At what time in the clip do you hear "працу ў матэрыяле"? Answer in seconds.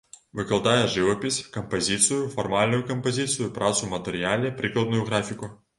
3.61-4.57